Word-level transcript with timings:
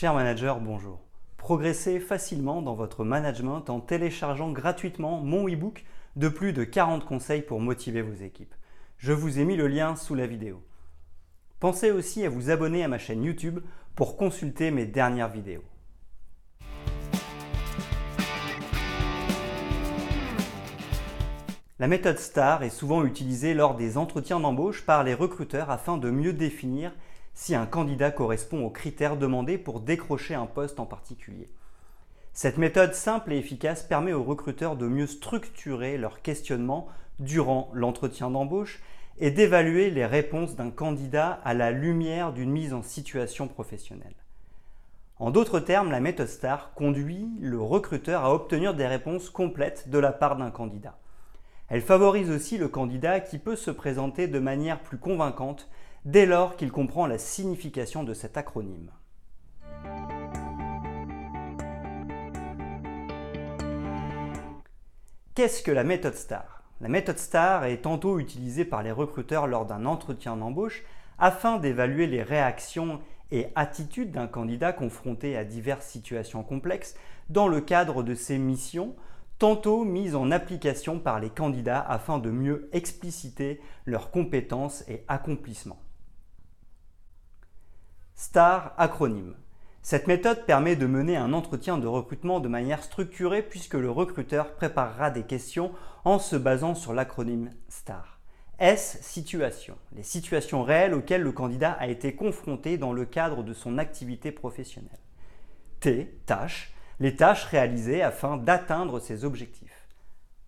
Cher 0.00 0.14
manager, 0.14 0.60
bonjour. 0.60 1.00
Progressez 1.38 1.98
facilement 1.98 2.62
dans 2.62 2.76
votre 2.76 3.02
management 3.02 3.68
en 3.68 3.80
téléchargeant 3.80 4.52
gratuitement 4.52 5.20
mon 5.20 5.48
e-book 5.48 5.84
de 6.14 6.28
plus 6.28 6.52
de 6.52 6.62
40 6.62 7.04
conseils 7.04 7.42
pour 7.42 7.58
motiver 7.58 8.00
vos 8.00 8.14
équipes. 8.14 8.54
Je 8.98 9.12
vous 9.12 9.40
ai 9.40 9.44
mis 9.44 9.56
le 9.56 9.66
lien 9.66 9.96
sous 9.96 10.14
la 10.14 10.28
vidéo. 10.28 10.62
Pensez 11.58 11.90
aussi 11.90 12.24
à 12.24 12.28
vous 12.28 12.48
abonner 12.50 12.84
à 12.84 12.88
ma 12.88 12.98
chaîne 12.98 13.24
YouTube 13.24 13.58
pour 13.96 14.16
consulter 14.16 14.70
mes 14.70 14.86
dernières 14.86 15.30
vidéos. 15.30 15.64
La 21.80 21.88
méthode 21.88 22.20
STAR 22.20 22.62
est 22.62 22.70
souvent 22.70 23.04
utilisée 23.04 23.52
lors 23.52 23.74
des 23.74 23.98
entretiens 23.98 24.38
d'embauche 24.38 24.86
par 24.86 25.02
les 25.02 25.14
recruteurs 25.14 25.70
afin 25.70 25.96
de 25.96 26.08
mieux 26.12 26.32
définir 26.32 26.92
si 27.38 27.54
un 27.54 27.66
candidat 27.66 28.10
correspond 28.10 28.66
aux 28.66 28.70
critères 28.70 29.16
demandés 29.16 29.58
pour 29.58 29.78
décrocher 29.78 30.34
un 30.34 30.46
poste 30.46 30.80
en 30.80 30.86
particulier. 30.86 31.48
Cette 32.32 32.58
méthode 32.58 32.94
simple 32.94 33.32
et 33.32 33.38
efficace 33.38 33.84
permet 33.84 34.12
aux 34.12 34.24
recruteurs 34.24 34.74
de 34.74 34.88
mieux 34.88 35.06
structurer 35.06 35.98
leur 35.98 36.20
questionnement 36.20 36.88
durant 37.20 37.70
l'entretien 37.74 38.28
d'embauche 38.28 38.82
et 39.18 39.30
d'évaluer 39.30 39.90
les 39.90 40.04
réponses 40.04 40.56
d'un 40.56 40.72
candidat 40.72 41.40
à 41.44 41.54
la 41.54 41.70
lumière 41.70 42.32
d'une 42.32 42.50
mise 42.50 42.74
en 42.74 42.82
situation 42.82 43.46
professionnelle. 43.46 44.16
En 45.20 45.30
d'autres 45.30 45.60
termes, 45.60 45.92
la 45.92 46.00
méthode 46.00 46.26
STAR 46.26 46.74
conduit 46.74 47.28
le 47.38 47.60
recruteur 47.60 48.24
à 48.24 48.34
obtenir 48.34 48.74
des 48.74 48.88
réponses 48.88 49.30
complètes 49.30 49.88
de 49.88 49.98
la 50.00 50.10
part 50.10 50.34
d'un 50.34 50.50
candidat. 50.50 50.98
Elle 51.68 51.82
favorise 51.82 52.30
aussi 52.30 52.58
le 52.58 52.66
candidat 52.66 53.20
qui 53.20 53.38
peut 53.38 53.54
se 53.54 53.70
présenter 53.70 54.26
de 54.26 54.40
manière 54.40 54.80
plus 54.80 54.98
convaincante 54.98 55.68
dès 56.08 56.24
lors 56.24 56.56
qu'il 56.56 56.72
comprend 56.72 57.06
la 57.06 57.18
signification 57.18 58.02
de 58.02 58.14
cet 58.14 58.38
acronyme. 58.38 58.90
Qu'est-ce 65.34 65.62
que 65.62 65.70
la 65.70 65.84
méthode 65.84 66.14
STAR 66.14 66.62
La 66.80 66.88
méthode 66.88 67.18
STAR 67.18 67.66
est 67.66 67.82
tantôt 67.82 68.18
utilisée 68.18 68.64
par 68.64 68.82
les 68.82 68.90
recruteurs 68.90 69.46
lors 69.46 69.66
d'un 69.66 69.84
entretien 69.84 70.34
d'embauche 70.34 70.82
afin 71.18 71.58
d'évaluer 71.58 72.06
les 72.06 72.22
réactions 72.22 73.02
et 73.30 73.48
attitudes 73.54 74.10
d'un 74.10 74.28
candidat 74.28 74.72
confronté 74.72 75.36
à 75.36 75.44
diverses 75.44 75.88
situations 75.88 76.42
complexes 76.42 76.94
dans 77.28 77.48
le 77.48 77.60
cadre 77.60 78.02
de 78.02 78.14
ses 78.14 78.38
missions 78.38 78.96
tantôt 79.38 79.84
mise 79.84 80.14
en 80.14 80.30
application 80.30 81.00
par 81.00 81.20
les 81.20 81.28
candidats 81.28 81.84
afin 81.86 82.18
de 82.18 82.30
mieux 82.30 82.70
expliciter 82.72 83.60
leurs 83.84 84.10
compétences 84.10 84.84
et 84.88 85.04
accomplissements. 85.06 85.82
STAR 88.20 88.74
acronyme. 88.78 89.36
Cette 89.80 90.08
méthode 90.08 90.44
permet 90.44 90.74
de 90.74 90.88
mener 90.88 91.16
un 91.16 91.32
entretien 91.32 91.78
de 91.78 91.86
recrutement 91.86 92.40
de 92.40 92.48
manière 92.48 92.82
structurée 92.82 93.42
puisque 93.42 93.74
le 93.74 93.92
recruteur 93.92 94.56
préparera 94.56 95.12
des 95.12 95.22
questions 95.22 95.70
en 96.04 96.18
se 96.18 96.34
basant 96.34 96.74
sur 96.74 96.92
l'acronyme 96.92 97.50
STAR. 97.68 98.18
S 98.58 98.98
situation. 99.02 99.78
Les 99.92 100.02
situations 100.02 100.64
réelles 100.64 100.94
auxquelles 100.94 101.22
le 101.22 101.30
candidat 101.30 101.70
a 101.78 101.86
été 101.86 102.16
confronté 102.16 102.76
dans 102.76 102.92
le 102.92 103.04
cadre 103.04 103.44
de 103.44 103.54
son 103.54 103.78
activité 103.78 104.32
professionnelle. 104.32 104.98
T 105.78 106.18
tâche 106.26 106.74
les 106.98 107.14
tâches 107.14 107.44
réalisées 107.44 108.02
afin 108.02 108.36
d'atteindre 108.36 108.98
ces 108.98 109.24
objectifs. 109.24 109.86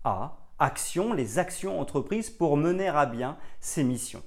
A. 0.03 0.39
Actions, 0.59 1.13
les 1.13 1.39
actions 1.39 1.79
entreprises 1.81 2.31
pour 2.31 2.57
mener 2.57 2.89
à 2.89 3.07
bien 3.07 3.39
ces 3.61 3.85
missions. 3.85 4.25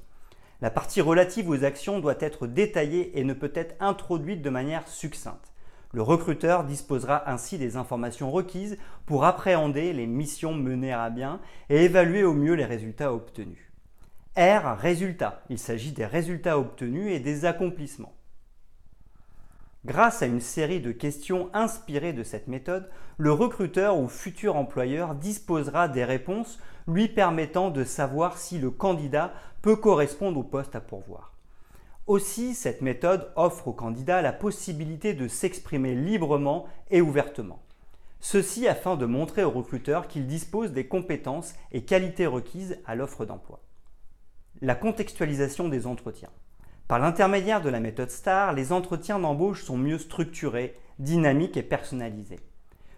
La 0.64 0.72
partie 0.72 1.02
relative 1.02 1.50
aux 1.50 1.66
actions 1.66 2.00
doit 2.00 2.16
être 2.22 2.48
détaillée 2.48 3.20
et 3.20 3.26
ne 3.26 3.34
peut 3.34 3.52
être 3.54 3.76
introduite 3.82 4.42
de 4.42 4.50
manière 4.50 4.88
succincte. 4.88 5.52
Le 5.92 6.02
recruteur 6.02 6.64
disposera 6.64 7.30
ainsi 7.30 7.58
des 7.58 7.76
informations 7.76 8.32
requises 8.32 8.78
pour 9.06 9.26
appréhender 9.26 9.92
les 9.92 10.08
missions 10.08 10.54
menées 10.54 10.94
à 10.94 11.10
bien 11.10 11.42
et 11.70 11.84
évaluer 11.84 12.24
au 12.24 12.34
mieux 12.34 12.54
les 12.54 12.64
résultats 12.64 13.14
obtenus. 13.14 13.74
R. 14.38 14.78
Résultats. 14.78 15.44
Il 15.50 15.60
s'agit 15.60 15.92
des 15.92 16.06
résultats 16.06 16.58
obtenus 16.58 17.12
et 17.12 17.20
des 17.20 17.44
accomplissements. 17.44 18.14
Grâce 19.86 20.22
à 20.22 20.28
une 20.28 20.40
série 20.40 20.80
de 20.80 20.94
questions 20.94 21.50
inspirées 21.54 22.14
de 22.14 22.24
cette 22.24 22.48
méthode, 22.48 22.90
le 23.18 23.34
recruteur 23.34 23.98
ou 23.98 24.08
futur 24.08 24.56
employeur 24.56 25.14
disposera 25.14 25.90
des 25.90 26.06
réponses 26.06 26.58
lui 26.88 27.10
permettant 27.10 27.70
de 27.70 27.84
savoir 27.84 28.38
si 28.38 28.60
le 28.60 28.72
candidat 28.72 29.34
peut 29.62 29.76
correspondre 29.76 30.40
au 30.40 30.44
poste 30.44 30.76
à 30.76 30.80
pourvoir. 30.80 31.34
Aussi, 32.08 32.54
cette 32.54 32.82
méthode 32.82 33.32
offre 33.36 33.68
au 33.68 33.74
candidat 33.74 34.22
la 34.22 34.32
possibilité 34.32 35.14
de 35.14 35.28
s'exprimer 35.28 35.96
librement 35.96 36.66
et 36.90 37.02
ouvertement. 37.02 37.62
Ceci 38.22 38.70
afin 38.70 38.96
de 38.96 39.06
montrer 39.06 39.44
au 39.44 39.52
recruteur 39.52 40.08
qu'il 40.08 40.28
dispose 40.28 40.72
des 40.72 40.88
compétences 40.88 41.56
et 41.74 41.84
qualités 41.84 42.26
requises 42.26 42.78
à 42.86 42.96
l'offre 42.96 43.26
d'emploi. 43.26 43.60
La 44.62 44.76
contextualisation 44.76 45.68
des 45.68 45.88
entretiens. 45.88 46.30
Par 46.88 47.00
l'intermédiaire 47.00 47.62
de 47.62 47.70
la 47.70 47.80
méthode 47.80 48.10
STAR, 48.10 48.54
les 48.54 48.74
entretiens 48.74 49.18
d'embauche 49.18 49.64
sont 49.64 49.78
mieux 49.78 49.98
structurés, 49.98 50.78
dynamiques 51.00 51.58
et 51.58 51.64
personnalisés. 51.64 52.42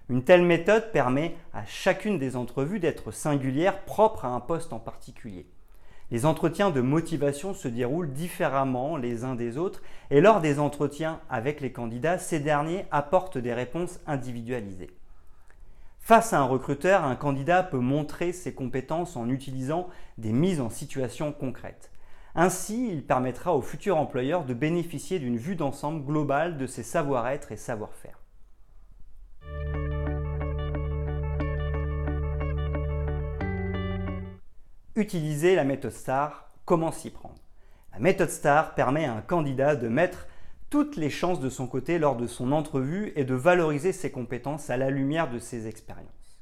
Une 0.10 0.24
telle 0.24 0.44
méthode 0.44 0.92
permet 0.92 1.36
à 1.54 1.66
chacune 1.66 2.18
des 2.18 2.36
entrevues 2.36 2.80
d'être 2.80 3.12
singulière, 3.12 3.86
propre 3.86 4.26
à 4.26 4.30
un 4.30 4.40
poste 4.40 4.74
en 4.74 4.80
particulier. 4.80 5.48
Les 6.12 6.26
entretiens 6.26 6.70
de 6.70 6.82
motivation 6.82 7.54
se 7.54 7.68
déroulent 7.68 8.12
différemment 8.12 8.98
les 8.98 9.24
uns 9.24 9.34
des 9.34 9.58
autres 9.58 9.82
et 10.12 10.22
lors 10.22 10.42
des 10.42 10.60
entretiens 10.60 11.20
avec 11.30 11.62
les 11.62 11.72
candidats, 11.72 12.20
ces 12.20 12.40
derniers 12.40 12.86
apportent 12.92 13.40
des 13.40 13.54
réponses 13.54 14.00
individualisées. 14.06 14.92
Face 16.00 16.34
à 16.34 16.40
un 16.40 16.46
recruteur, 16.46 17.04
un 17.04 17.16
candidat 17.16 17.64
peut 17.64 17.80
montrer 17.80 18.32
ses 18.34 18.54
compétences 18.54 19.16
en 19.16 19.30
utilisant 19.30 19.90
des 20.20 20.34
mises 20.34 20.62
en 20.62 20.70
situation 20.70 21.32
concrètes. 21.32 21.92
Ainsi, 22.38 22.90
il 22.92 23.06
permettra 23.06 23.56
au 23.56 23.62
futur 23.62 23.96
employeur 23.98 24.44
de 24.44 24.54
bénéficier 24.54 25.20
d'une 25.20 25.38
vue 25.38 25.56
d'ensemble 25.56 26.06
globale 26.06 26.58
de 26.58 26.68
ses 26.68 26.84
savoir-être 26.84 27.54
et 27.54 27.58
savoir-faire. 27.58 28.20
Utiliser 34.98 35.56
la 35.56 35.64
méthode 35.64 35.92
STAR, 35.92 36.50
comment 36.66 36.92
s'y 36.92 37.10
prendre? 37.10 37.36
La 37.94 38.00
méthode 38.00 38.30
STAR 38.30 38.76
permet 38.76 39.06
à 39.06 39.14
un 39.14 39.22
candidat 39.22 39.78
de 39.78 39.88
mettre 39.88 40.28
toutes 40.70 40.98
les 40.98 41.10
chances 41.10 41.40
de 41.40 41.50
son 41.50 41.68
côté 41.68 42.00
lors 42.00 42.18
de 42.18 42.28
son 42.28 42.52
entrevue 42.52 43.14
et 43.16 43.24
de 43.24 43.36
valoriser 43.36 43.94
ses 43.94 44.12
compétences 44.12 44.70
à 44.70 44.76
la 44.76 44.90
lumière 44.90 45.30
de 45.30 45.40
ses 45.40 45.68
expériences. 45.68 46.42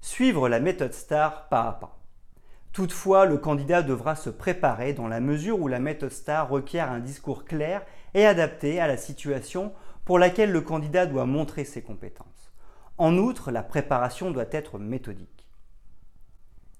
Suivre 0.00 0.48
la 0.48 0.60
méthode 0.60 0.94
STAR 0.94 1.48
pas 1.48 1.68
à 1.68 1.72
pas. 1.72 1.95
Toutefois, 2.76 3.24
le 3.24 3.38
candidat 3.38 3.80
devra 3.80 4.14
se 4.16 4.28
préparer 4.28 4.92
dans 4.92 5.08
la 5.08 5.18
mesure 5.18 5.58
où 5.62 5.66
la 5.66 5.78
méthode 5.78 6.12
requiert 6.46 6.92
un 6.92 6.98
discours 6.98 7.46
clair 7.46 7.80
et 8.12 8.26
adapté 8.26 8.80
à 8.80 8.86
la 8.86 8.98
situation 8.98 9.72
pour 10.04 10.18
laquelle 10.18 10.52
le 10.52 10.60
candidat 10.60 11.06
doit 11.06 11.24
montrer 11.24 11.64
ses 11.64 11.80
compétences. 11.80 12.52
En 12.98 13.16
outre, 13.16 13.50
la 13.50 13.62
préparation 13.62 14.30
doit 14.30 14.44
être 14.50 14.78
méthodique. 14.78 15.48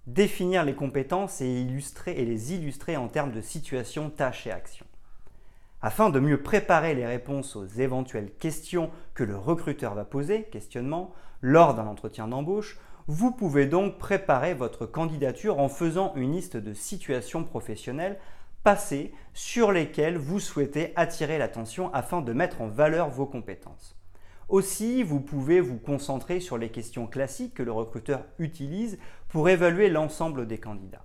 Définir 0.07 0.67
les 0.67 0.75
compétences 0.75 1.41
et, 1.41 1.49
illustrer, 1.49 2.13
et 2.13 2.27
les 2.27 2.53
illustrer 2.53 2.99
en 2.99 3.09
termes 3.09 3.33
de 3.33 3.41
situation, 3.41 4.11
tâches 4.11 4.47
et 4.47 4.53
actions. 4.53 4.85
Afin 5.81 6.11
de 6.11 6.21
mieux 6.21 6.43
préparer 6.43 6.95
les 6.95 7.07
réponses 7.07 7.57
aux 7.57 7.65
éventuelles 7.65 8.33
questions 8.39 8.91
que 9.15 9.25
le 9.25 9.39
recruteur 9.39 9.95
va 9.95 10.05
poser, 10.05 10.43
questionnement, 10.43 11.15
lors 11.41 11.73
d'un 11.73 11.87
entretien 11.87 12.29
d'embauche, 12.29 12.79
vous 13.09 13.31
pouvez 13.31 13.67
donc 13.67 13.99
préparer 13.99 14.55
votre 14.55 14.85
candidature 14.85 15.61
en 15.61 15.69
faisant 15.69 16.13
une 16.17 16.33
liste 16.33 16.57
de 16.57 16.75
situations 16.75 17.45
professionnelles 17.45 18.19
passées 18.65 19.13
sur 19.33 19.71
lesquelles 19.71 20.19
vous 20.19 20.41
souhaitez 20.41 20.93
attirer 20.97 21.39
l'attention 21.39 21.93
afin 21.95 22.21
de 22.21 22.33
mettre 22.33 22.63
en 22.63 22.67
valeur 22.67 23.09
vos 23.11 23.27
compétences. 23.27 23.97
Aussi, 24.49 25.05
vous 25.05 25.21
pouvez 25.21 25.61
vous 25.61 25.79
concentrer 25.79 26.41
sur 26.41 26.59
les 26.59 26.71
questions 26.71 27.07
classiques 27.07 27.55
que 27.55 27.63
le 27.63 27.71
recruteur 27.71 28.25
utilise 28.41 28.99
pour 29.29 29.49
évaluer 29.49 29.89
l'ensemble 29.89 30.49
des 30.49 30.59
candidats. 30.59 31.05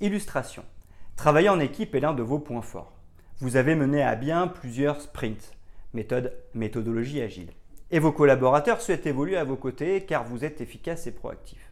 Illustration. 0.00 0.64
Travailler 1.16 1.48
en 1.48 1.60
équipe 1.60 1.94
est 1.94 2.00
l'un 2.00 2.14
de 2.14 2.22
vos 2.22 2.38
points 2.38 2.62
forts. 2.62 2.92
Vous 3.40 3.56
avez 3.56 3.74
mené 3.74 4.02
à 4.02 4.14
bien 4.14 4.46
plusieurs 4.46 5.00
sprints, 5.00 5.56
méthode 5.92 6.32
méthodologie 6.54 7.20
agile 7.20 7.52
et 7.90 7.98
vos 7.98 8.12
collaborateurs 8.12 8.80
souhaitent 8.80 9.06
évoluer 9.06 9.36
à 9.36 9.44
vos 9.44 9.56
côtés 9.56 10.02
car 10.02 10.24
vous 10.24 10.44
êtes 10.44 10.60
efficace 10.60 11.06
et 11.06 11.12
proactif. 11.12 11.70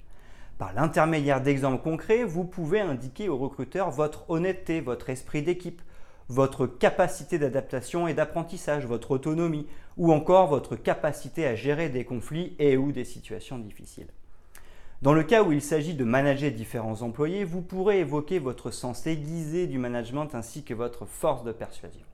Par 0.59 0.73
l'intermédiaire 0.73 1.41
d'exemples 1.41 1.83
concrets, 1.83 2.25
vous 2.25 2.45
pouvez 2.45 2.81
indiquer 2.81 3.29
aux 3.29 3.39
recruteurs 3.39 3.91
votre 3.91 4.29
honnêteté, 4.29 4.81
votre 4.81 5.11
esprit 5.11 5.43
d'équipe, 5.43 5.81
votre 6.29 6.67
capacité 6.67 7.39
d'adaptation 7.39 8.09
et 8.09 8.15
d'apprentissage, 8.15 8.85
votre 8.85 9.13
autonomie 9.13 9.67
ou 9.97 10.13
encore 10.13 10.49
votre 10.49 10.77
capacité 10.77 11.47
à 11.47 11.55
gérer 11.55 11.89
des 11.89 12.05
conflits 12.05 12.55
et 12.59 12.77
ou 12.77 12.93
des 12.93 13.05
situations 13.05 13.59
difficiles. 13.59 14.09
Dans 15.01 15.15
le 15.15 15.23
cas 15.23 15.45
où 15.45 15.53
il 15.53 15.63
s'agit 15.63 15.95
de 15.95 16.03
manager 16.03 16.51
différents 16.51 17.03
employés, 17.03 17.45
vous 17.45 17.63
pourrez 17.63 18.01
évoquer 18.01 18.41
votre 18.41 18.73
sens 18.73 19.07
aiguisé 19.07 19.69
du 19.69 19.79
management 19.79 20.35
ainsi 20.35 20.65
que 20.65 20.75
votre 20.75 21.07
force 21.07 21.45
de 21.45 21.53
persuasion. 21.53 22.05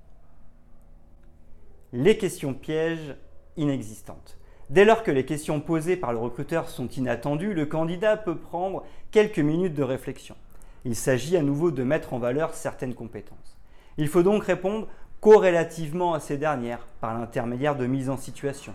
Les 1.95 2.19
questions 2.19 2.53
pièges 2.53 3.17
inexistantes. 3.57 4.39
Dès 4.71 4.85
lors 4.85 5.03
que 5.03 5.11
les 5.11 5.27
questions 5.27 5.61
posées 5.61 5.97
par 5.97 6.13
le 6.13 6.19
recruteur 6.19 6.69
sont 6.69 6.89
inattendues, 6.89 7.55
le 7.55 7.67
candidat 7.67 8.17
peut 8.17 8.37
prendre 8.37 8.85
quelques 9.11 9.39
minutes 9.39 9.75
de 9.75 9.83
réflexion. 9.83 10.37
Il 10.85 10.97
s'agit 10.97 11.37
à 11.37 11.43
nouveau 11.43 11.71
de 11.71 11.83
mettre 11.83 12.15
en 12.15 12.19
valeur 12.19 12.55
certaines 12.55 12.95
compétences. 12.95 13.59
Il 13.99 14.09
faut 14.09 14.23
donc 14.23 14.45
répondre 14.45 14.89
corrélativement 15.21 16.15
à 16.15 16.21
ces 16.21 16.37
dernières 16.37 16.87
par 17.01 17.19
l'intermédiaire 17.19 17.77
de 17.77 17.87
mise 17.87 18.11
en 18.11 18.17
situation. 18.17 18.75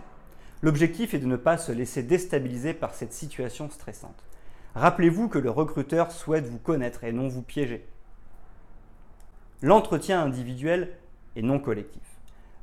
L'objectif 0.62 1.14
est 1.14 1.18
de 1.18 1.26
ne 1.26 1.36
pas 1.36 1.56
se 1.56 1.72
laisser 1.72 2.02
déstabiliser 2.02 2.74
par 2.74 2.94
cette 2.94 3.12
situation 3.12 3.70
stressante. 3.70 4.24
Rappelez-vous 4.74 5.28
que 5.28 5.38
le 5.38 5.50
recruteur 5.50 6.12
souhaite 6.12 6.46
vous 6.46 6.58
connaître 6.58 7.04
et 7.04 7.12
non 7.12 7.28
vous 7.28 7.42
piéger. 7.42 7.86
L'entretien 9.62 10.22
individuel 10.22 10.92
et 11.36 11.42
non 11.42 11.58
collectif. 11.58 12.02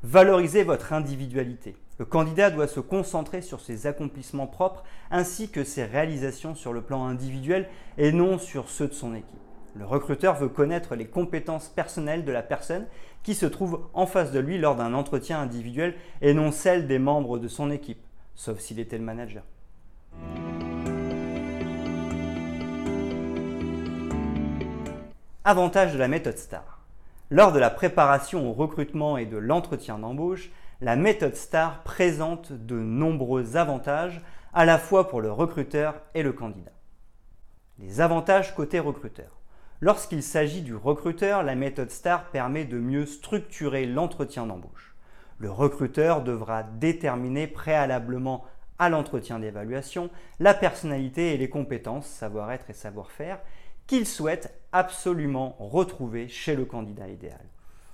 Valorisez 0.04 0.64
votre 0.64 0.94
individualité. 0.94 1.76
Le 2.00 2.06
candidat 2.06 2.52
doit 2.52 2.68
se 2.68 2.80
concentrer 2.80 3.42
sur 3.42 3.60
ses 3.60 3.88
accomplissements 3.88 4.46
propres 4.46 4.84
ainsi 5.10 5.50
que 5.50 5.64
ses 5.64 5.84
réalisations 5.84 6.54
sur 6.54 6.72
le 6.72 6.84
plan 6.84 7.08
individuel 7.08 7.68
et 7.98 8.12
non 8.12 8.38
sur 8.38 8.70
ceux 8.70 8.88
de 8.88 8.94
son 8.94 9.16
équipe. 9.16 9.40
Le 9.74 9.86
recruteur 9.86 10.36
veut 10.36 10.50
connaître 10.50 10.96
les 10.96 11.08
compétences 11.08 11.70
personnelles 11.70 12.24
de 12.24 12.32
la 12.32 12.44
personne 12.44 12.86
qui 13.24 13.34
se 13.34 13.48
trouve 13.48 13.88
en 13.94 14.06
face 14.06 14.32
de 14.32 14.40
lui 14.40 14.60
lors 14.60 14.76
d'un 14.76 14.94
entretien 14.94 15.40
individuel 15.40 15.96
et 16.22 16.36
non 16.36 16.52
celles 16.52 16.88
des 16.88 17.00
membres 17.00 17.40
de 17.40 17.48
son 17.48 17.72
équipe, 17.72 18.02
sauf 18.36 18.60
s'il 18.60 18.80
était 18.80 18.98
le 18.98 19.04
manager. 19.04 19.44
Avantage 25.44 25.94
de 25.94 25.98
la 25.98 26.08
méthode 26.08 26.38
STAR. 26.38 26.82
Lors 27.30 27.52
de 27.52 27.60
la 27.60 27.70
préparation 27.70 28.50
au 28.50 28.54
recrutement 28.54 29.18
et 29.18 29.26
de 29.26 29.38
l'entretien 29.38 29.98
d'embauche, 30.00 30.52
la 30.80 30.96
méthode 30.96 31.36
STAR 31.36 31.82
présente 31.82 32.52
de 32.52 32.76
nombreux 32.76 33.58
avantages 33.58 34.22
à 34.54 34.64
la 34.64 34.78
fois 34.78 35.08
pour 35.08 35.22
le 35.22 35.32
recruteur 35.32 35.96
et 36.14 36.22
le 36.22 36.34
candidat. 36.34 36.72
Les 37.80 38.00
avantages 38.00 38.54
côté 38.54 38.78
recruteur. 38.80 39.42
Lorsqu'il 39.82 40.22
s'agit 40.22 40.62
du 40.62 40.76
recruteur, 40.76 41.42
la 41.42 41.56
méthode 41.56 41.90
STAR 41.90 42.26
permet 42.26 42.66
de 42.66 42.78
mieux 42.78 43.08
structurer 43.08 43.88
l'entretien 43.88 44.46
d'embauche. 44.46 44.96
Le 45.40 45.50
recruteur 45.50 46.24
devra 46.24 46.62
déterminer 46.62 47.48
préalablement 47.48 48.46
à 48.78 48.90
l'entretien 48.90 49.40
d'évaluation 49.40 50.12
la 50.40 50.54
personnalité 50.54 51.34
et 51.34 51.38
les 51.38 51.50
compétences, 51.50 52.06
savoir-être 52.06 52.70
et 52.70 52.74
savoir-faire 52.74 53.40
qu'il 53.88 54.06
souhaite 54.06 54.54
absolument 54.72 55.56
retrouver 55.58 56.28
chez 56.28 56.56
le 56.56 56.66
candidat 56.66 57.08
idéal. 57.08 57.46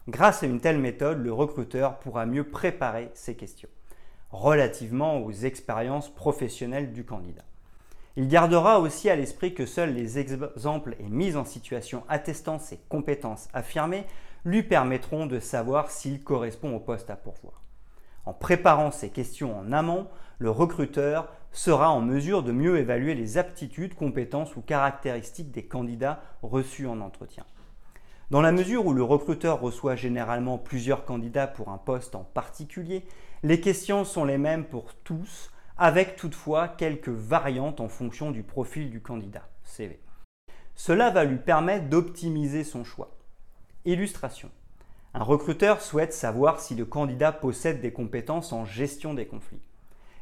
Grâce 0.09 0.43
à 0.43 0.47
une 0.47 0.59
telle 0.59 0.79
méthode, 0.79 1.23
le 1.23 1.31
recruteur 1.31 1.97
pourra 1.99 2.25
mieux 2.25 2.43
préparer 2.43 3.09
ses 3.13 3.35
questions 3.35 3.69
relativement 4.31 5.19
aux 5.23 5.31
expériences 5.31 6.09
professionnelles 6.09 6.91
du 6.91 7.05
candidat. 7.05 7.45
Il 8.15 8.27
gardera 8.27 8.79
aussi 8.79 9.09
à 9.09 9.15
l'esprit 9.15 9.53
que 9.53 9.65
seuls 9.65 9.93
les 9.93 10.19
exemples 10.19 10.95
et 10.99 11.07
mises 11.07 11.37
en 11.37 11.45
situation 11.45 12.03
attestant 12.09 12.59
ses 12.59 12.77
compétences 12.89 13.47
affirmées 13.53 14.05
lui 14.43 14.63
permettront 14.63 15.25
de 15.25 15.39
savoir 15.39 15.89
s'il 15.89 16.23
correspond 16.23 16.75
au 16.75 16.79
poste 16.79 17.09
à 17.09 17.15
pourvoir. 17.15 17.61
En 18.25 18.33
préparant 18.33 18.91
ces 18.91 19.09
questions 19.09 19.57
en 19.57 19.71
amont, 19.71 20.07
le 20.37 20.49
recruteur 20.49 21.29
sera 21.51 21.91
en 21.91 22.01
mesure 22.01 22.43
de 22.43 22.51
mieux 22.51 22.77
évaluer 22.77 23.15
les 23.15 23.37
aptitudes, 23.37 23.93
compétences 23.93 24.55
ou 24.55 24.61
caractéristiques 24.61 25.51
des 25.51 25.65
candidats 25.65 26.21
reçus 26.41 26.87
en 26.87 26.99
entretien. 27.01 27.45
Dans 28.33 28.41
la 28.41 28.51
mesure 28.51 28.87
où 28.87 28.93
le 28.93 29.03
recruteur 29.03 29.61
reçoit 29.61 29.95
généralement 29.95 30.57
plusieurs 30.57 31.05
candidats 31.05 31.45
pour 31.45 31.69
un 31.69 31.77
poste 31.77 32.15
en 32.15 32.23
particulier, 32.23 33.05
les 33.43 33.61
questions 33.61 34.05
sont 34.05 34.25
les 34.25 34.39
mêmes 34.39 34.65
pour 34.65 34.95
tous, 34.95 35.51
avec 35.77 36.15
toutefois 36.15 36.67
quelques 36.67 37.09
variantes 37.09 37.79
en 37.79 37.89
fonction 37.89 38.31
du 38.31 38.41
profil 38.41 38.89
du 38.89 39.01
candidat, 39.01 39.47
CV. 39.61 39.99
Cela 40.73 41.11
va 41.11 41.25
lui 41.25 41.37
permettre 41.37 41.89
d'optimiser 41.89 42.63
son 42.63 42.83
choix. 42.83 43.15
Illustration. 43.85 44.49
Un 45.13 45.23
recruteur 45.23 45.79
souhaite 45.79 46.11
savoir 46.11 46.59
si 46.59 46.73
le 46.73 46.85
candidat 46.85 47.33
possède 47.33 47.81
des 47.81 47.93
compétences 47.93 48.51
en 48.51 48.65
gestion 48.65 49.13
des 49.13 49.27
conflits. 49.27 49.61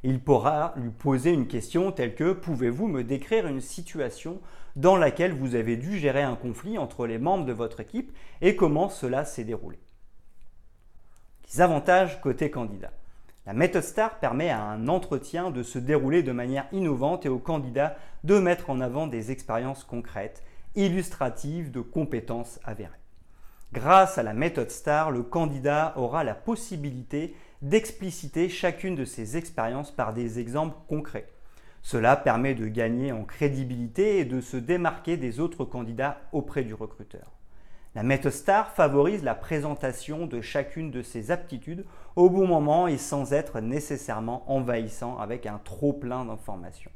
Il 0.04 0.20
pourra 0.20 0.74
lui 0.78 0.90
poser 0.90 1.32
une 1.32 1.48
question 1.48 1.92
telle 1.92 2.16
que 2.16 2.34
Pouvez-vous 2.34 2.88
me 2.88 3.04
décrire 3.04 3.46
une 3.46 3.62
situation 3.62 4.40
dans 4.76 4.96
laquelle 4.96 5.34
vous 5.34 5.56
avez 5.56 5.78
dû 5.78 6.00
gérer 6.00 6.24
un 6.24 6.36
conflit 6.36 6.78
entre 6.78 7.06
les 7.06 7.20
membres 7.20 7.46
de 7.46 7.54
votre 7.54 7.82
équipe 7.82 8.12
et 8.42 8.56
comment 8.56 8.90
cela 8.90 9.26
s'est 9.26 9.44
déroulé? 9.44 9.80
Les 11.54 11.62
avantages 11.62 12.20
côté 12.22 12.50
candidat. 12.50 12.92
La 13.46 13.54
méthode 13.54 13.84
STAR 13.84 14.20
permet 14.20 14.50
à 14.50 14.64
un 14.64 14.88
entretien 14.88 15.52
de 15.52 15.64
se 15.64 15.80
dérouler 15.80 16.24
de 16.24 16.32
manière 16.32 16.68
innovante 16.72 17.26
et 17.26 17.30
au 17.30 17.40
candidat 17.40 17.96
de 18.24 18.40
mettre 18.40 18.70
en 18.70 18.82
avant 18.82 19.08
des 19.08 19.32
expériences 19.32 19.84
concrètes, 19.84 20.44
illustratives 20.76 21.72
de 21.72 21.82
compétences 21.82 22.60
avérées. 22.64 22.94
Grâce 23.74 24.18
à 24.18 24.24
la 24.24 24.34
méthode 24.34 24.70
STAR, 24.70 25.12
le 25.12 25.24
candidat 25.24 25.94
aura 25.96 26.24
la 26.24 26.36
possibilité 26.36 27.36
d'expliciter 27.62 28.50
chacune 28.50 28.96
de 28.96 29.06
ses 29.06 29.38
expériences 29.38 29.92
par 29.92 30.14
des 30.14 30.40
exemples 30.40 30.78
concrets. 30.88 31.28
Cela 31.82 32.16
permet 32.16 32.54
de 32.56 32.68
gagner 32.68 33.12
en 33.12 33.24
crédibilité 33.24 34.20
et 34.20 34.26
de 34.26 34.42
se 34.42 34.58
démarquer 34.58 35.18
des 35.18 35.40
autres 35.40 35.66
candidats 35.66 36.22
auprès 36.32 36.64
du 36.64 36.74
recruteur. 36.74 37.32
La 37.94 38.04
méthode 38.04 38.32
STAR 38.32 38.72
favorise 38.72 39.24
la 39.24 39.36
présentation 39.36 40.26
de 40.26 40.40
chacune 40.40 40.92
de 40.92 41.02
ses 41.02 41.30
aptitudes 41.30 41.86
au 42.16 42.30
bon 42.30 42.48
moment 42.48 42.88
et 42.88 42.98
sans 42.98 43.34
être 43.34 43.60
nécessairement 43.60 44.50
envahissant 44.50 45.18
avec 45.18 45.46
un 45.46 45.60
trop 45.64 45.92
plein 45.92 46.24
d'informations. 46.24 46.92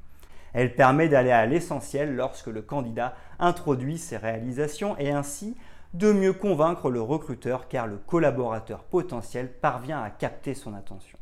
Elle 0.54 0.74
permet 0.74 1.10
d'aller 1.10 1.32
à 1.32 1.46
l'essentiel 1.46 2.16
lorsque 2.16 2.48
le 2.48 2.62
candidat 2.62 3.14
introduit 3.40 3.98
ses 3.98 4.16
réalisations 4.16 4.98
et 4.98 5.12
ainsi 5.12 5.58
de 5.96 6.12
mieux 6.12 6.34
convaincre 6.34 6.90
le 6.90 7.02
recruteur 7.02 7.70
car 7.70 7.88
le 7.88 7.96
collaborateur 7.96 8.84
potentiel 8.84 9.50
parvient 9.50 10.02
à 10.02 10.10
capter 10.10 10.54
son 10.54 10.74
attention. 10.74 11.18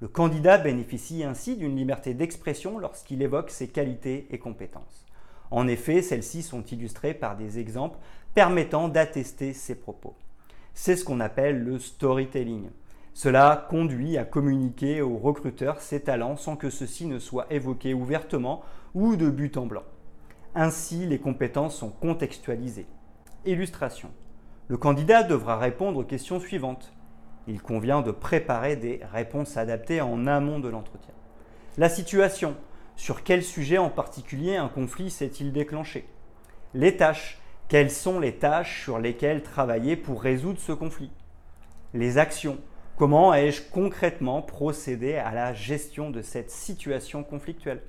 Le 0.00 0.08
candidat 0.08 0.58
bénéficie 0.58 1.24
ainsi 1.24 1.56
d'une 1.56 1.74
liberté 1.74 2.12
d'expression 2.12 2.78
lorsqu'il 2.78 3.22
évoque 3.22 3.48
ses 3.48 3.68
qualités 3.68 4.26
et 4.30 4.38
compétences. 4.38 5.06
En 5.50 5.66
effet, 5.66 6.02
celles-ci 6.02 6.42
sont 6.42 6.62
illustrées 6.62 7.14
par 7.14 7.38
des 7.38 7.58
exemples 7.58 7.98
permettant 8.34 8.88
d'attester 8.88 9.54
ses 9.54 9.76
propos. 9.76 10.14
C'est 10.74 10.96
ce 10.96 11.04
qu'on 11.04 11.20
appelle 11.20 11.64
le 11.64 11.78
storytelling. 11.78 12.68
Cela 13.14 13.66
conduit 13.70 14.18
à 14.18 14.24
communiquer 14.24 15.00
au 15.00 15.16
recruteur 15.16 15.80
ses 15.80 16.00
talents 16.00 16.36
sans 16.36 16.56
que 16.56 16.68
ceux-ci 16.68 17.06
ne 17.06 17.18
soient 17.18 17.46
évoqués 17.48 17.94
ouvertement 17.94 18.62
ou 18.92 19.16
de 19.16 19.30
but 19.30 19.56
en 19.56 19.64
blanc. 19.64 19.84
Ainsi, 20.54 21.06
les 21.06 21.18
compétences 21.18 21.76
sont 21.76 21.90
contextualisées. 21.90 22.86
Illustration. 23.46 24.10
Le 24.68 24.76
candidat 24.76 25.22
devra 25.22 25.58
répondre 25.58 26.00
aux 26.00 26.04
questions 26.04 26.40
suivantes 26.40 26.94
il 27.46 27.60
convient 27.60 28.00
de 28.00 28.10
préparer 28.10 28.76
des 28.76 29.00
réponses 29.12 29.56
adaptées 29.56 30.00
en 30.00 30.26
amont 30.26 30.60
de 30.60 30.68
l'entretien. 30.68 31.14
La 31.76 31.88
situation. 31.88 32.56
Sur 32.96 33.24
quel 33.24 33.42
sujet 33.42 33.76
en 33.76 33.90
particulier 33.90 34.56
un 34.56 34.68
conflit 34.68 35.10
s'est-il 35.10 35.52
déclenché? 35.52 36.06
Les 36.74 36.96
tâches. 36.96 37.38
Quelles 37.68 37.90
sont 37.90 38.20
les 38.20 38.36
tâches 38.36 38.82
sur 38.82 38.98
lesquelles 38.98 39.42
travailler 39.42 39.96
pour 39.96 40.22
résoudre 40.22 40.60
ce 40.60 40.72
conflit? 40.72 41.10
Les 41.92 42.18
actions. 42.18 42.58
Comment 42.96 43.34
ai-je 43.34 43.62
concrètement 43.72 44.42
procédé 44.42 45.16
à 45.16 45.32
la 45.34 45.52
gestion 45.52 46.10
de 46.10 46.22
cette 46.22 46.50
situation 46.50 47.24
conflictuelle? 47.24 47.82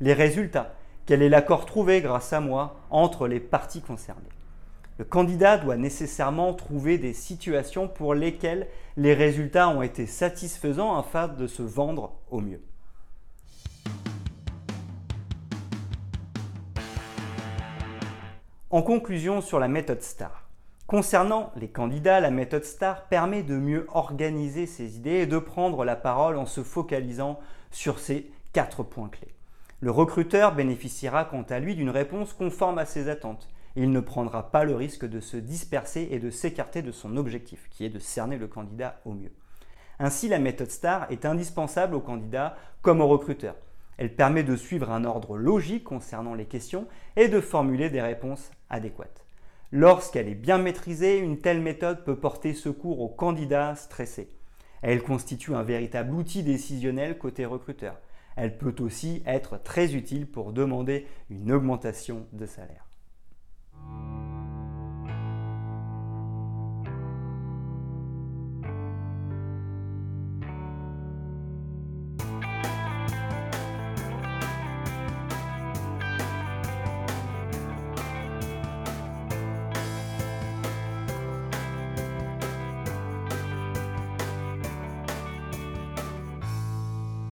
Les 0.00 0.12
résultats. 0.12 0.74
Quel 1.06 1.22
est 1.22 1.28
l'accord 1.28 1.64
trouvé 1.64 2.00
grâce 2.00 2.32
à 2.32 2.40
moi 2.40 2.80
entre 2.90 3.28
les 3.28 3.40
parties 3.40 3.82
concernées? 3.82 4.37
Le 4.98 5.04
candidat 5.04 5.58
doit 5.58 5.76
nécessairement 5.76 6.52
trouver 6.54 6.98
des 6.98 7.12
situations 7.12 7.86
pour 7.86 8.14
lesquelles 8.14 8.66
les 8.96 9.14
résultats 9.14 9.68
ont 9.68 9.82
été 9.82 10.06
satisfaisants 10.06 10.96
afin 10.98 11.28
de 11.28 11.46
se 11.46 11.62
vendre 11.62 12.14
au 12.30 12.40
mieux. 12.40 12.60
En 18.70 18.82
conclusion 18.82 19.40
sur 19.40 19.60
la 19.60 19.68
méthode 19.68 20.02
STAR. 20.02 20.48
Concernant 20.88 21.52
les 21.54 21.68
candidats, 21.68 22.18
la 22.18 22.30
méthode 22.30 22.64
STAR 22.64 23.04
permet 23.04 23.42
de 23.42 23.54
mieux 23.54 23.86
organiser 23.92 24.66
ses 24.66 24.96
idées 24.96 25.20
et 25.20 25.26
de 25.26 25.38
prendre 25.38 25.84
la 25.84 25.96
parole 25.96 26.36
en 26.36 26.46
se 26.46 26.62
focalisant 26.62 27.38
sur 27.70 28.00
ces 28.00 28.30
quatre 28.52 28.82
points 28.82 29.08
clés. 29.08 29.34
Le 29.80 29.92
recruteur 29.92 30.54
bénéficiera 30.54 31.24
quant 31.24 31.44
à 31.48 31.60
lui 31.60 31.76
d'une 31.76 31.90
réponse 31.90 32.32
conforme 32.32 32.78
à 32.78 32.84
ses 32.84 33.08
attentes 33.08 33.48
il 33.76 33.90
ne 33.90 34.00
prendra 34.00 34.50
pas 34.50 34.64
le 34.64 34.74
risque 34.74 35.06
de 35.06 35.20
se 35.20 35.36
disperser 35.36 36.08
et 36.10 36.18
de 36.18 36.30
s'écarter 36.30 36.82
de 36.82 36.92
son 36.92 37.16
objectif, 37.16 37.68
qui 37.70 37.84
est 37.84 37.90
de 37.90 37.98
cerner 37.98 38.36
le 38.36 38.48
candidat 38.48 39.00
au 39.04 39.12
mieux. 39.12 39.32
Ainsi, 39.98 40.28
la 40.28 40.38
méthode 40.38 40.70
STAR 40.70 41.10
est 41.10 41.24
indispensable 41.24 41.94
au 41.94 42.00
candidat 42.00 42.56
comme 42.82 43.00
au 43.00 43.08
recruteur. 43.08 43.56
Elle 43.96 44.14
permet 44.14 44.44
de 44.44 44.54
suivre 44.54 44.90
un 44.90 45.04
ordre 45.04 45.36
logique 45.36 45.84
concernant 45.84 46.34
les 46.34 46.46
questions 46.46 46.86
et 47.16 47.28
de 47.28 47.40
formuler 47.40 47.90
des 47.90 48.00
réponses 48.00 48.50
adéquates. 48.70 49.24
Lorsqu'elle 49.72 50.28
est 50.28 50.34
bien 50.34 50.58
maîtrisée, 50.58 51.18
une 51.18 51.40
telle 51.40 51.60
méthode 51.60 52.04
peut 52.04 52.16
porter 52.16 52.54
secours 52.54 53.00
aux 53.00 53.08
candidats 53.08 53.74
stressés. 53.74 54.30
Elle 54.82 55.02
constitue 55.02 55.54
un 55.54 55.64
véritable 55.64 56.14
outil 56.14 56.42
décisionnel 56.42 57.18
côté 57.18 57.44
recruteur. 57.44 57.98
Elle 58.36 58.56
peut 58.56 58.76
aussi 58.78 59.22
être 59.26 59.60
très 59.62 59.94
utile 59.94 60.26
pour 60.26 60.52
demander 60.52 61.06
une 61.28 61.50
augmentation 61.50 62.26
de 62.32 62.46
salaire. 62.46 62.87